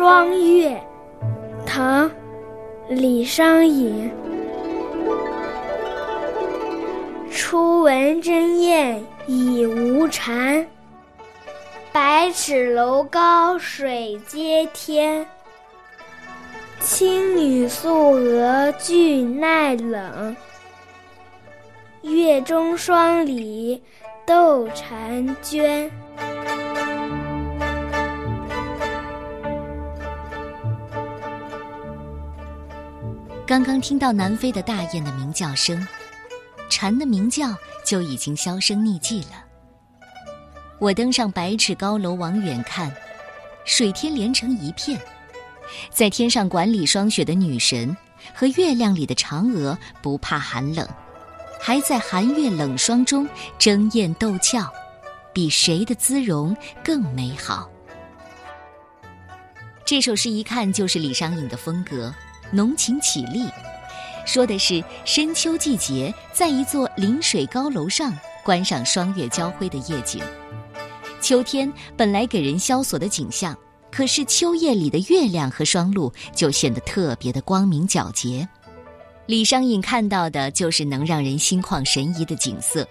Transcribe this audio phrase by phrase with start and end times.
[0.00, 0.70] 霜月》，
[1.66, 2.08] 唐·
[2.88, 4.10] 李商隐。
[7.30, 10.66] 初闻争艳已无蝉，
[11.92, 15.26] 百尺楼高水接天。
[16.80, 20.34] 青女素娥俱耐冷，
[22.00, 23.82] 月中霜里
[24.24, 25.90] 斗婵娟。
[33.50, 35.84] 刚刚听到南飞的大雁的鸣叫声，
[36.68, 37.52] 蝉的鸣叫
[37.84, 39.44] 就已经销声匿迹了。
[40.78, 42.94] 我登上百尺高楼往远看，
[43.64, 44.96] 水天连成一片。
[45.90, 47.96] 在天上管理霜雪的女神
[48.32, 50.88] 和月亮里的嫦娥不怕寒冷，
[51.60, 54.72] 还在寒月冷霜中争艳斗俏，
[55.32, 57.68] 比谁的姿容更美好。
[59.84, 62.14] 这首诗一看就是李商隐的风格，
[62.52, 63.48] 浓情绮丽，
[64.26, 70.22] 说的是深秋季节在一座临水高楼上观赏双月交辉的夜景。
[71.20, 73.56] 秋天本来给人萧索的景象。
[73.92, 78.48] 可是秋夜里的月亮和霜露就显得特别的光明皎洁。
[79.26, 82.86] 李商隐看到的就是能让人心旷神怡的景色。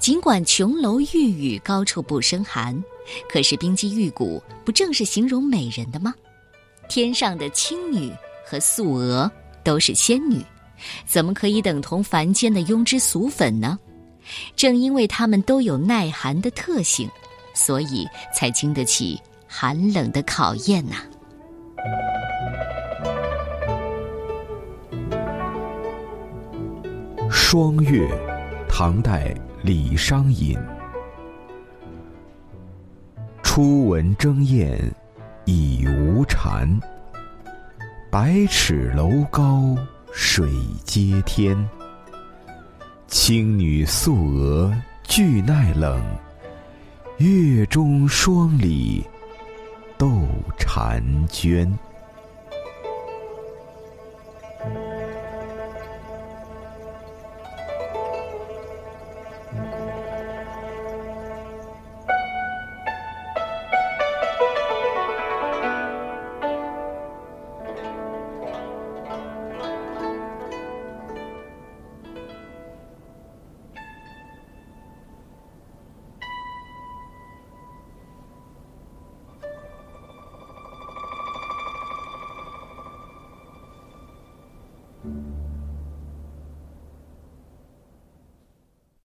[0.00, 2.82] 尽管琼楼玉宇高处不胜寒，
[3.30, 6.12] 可是冰肌玉骨不正是形容美人的吗？
[6.88, 8.12] 天上的青女
[8.48, 9.30] 和素娥
[9.64, 10.40] 都是仙女，
[11.04, 13.76] 怎么可以等同凡间的庸脂俗粉呢？
[14.54, 17.08] 正因为他们都有耐寒的特性，
[17.54, 19.20] 所以才经得起。
[19.48, 20.96] 寒冷的考验呐！
[27.30, 28.06] 霜月，
[28.68, 30.58] 唐代李商隐。
[33.42, 34.78] 初闻争艳
[35.46, 36.68] 已无蝉，
[38.18, 39.76] 百尺楼高
[40.10, 40.50] 水
[40.86, 41.54] 接天。
[43.08, 46.02] 青女素娥俱耐冷，
[47.18, 49.04] 月中霜里。
[49.98, 50.08] 斗
[50.58, 51.70] 婵娟。